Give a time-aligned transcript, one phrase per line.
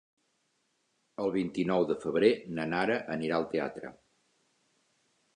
[1.25, 3.93] El vint-i-nou de febrer na Nara anirà al teatre.